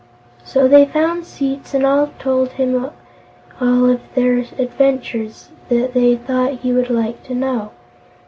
[0.43, 2.89] So they found seats and told him
[3.61, 7.69] all of their adventures that they thought he would like to know.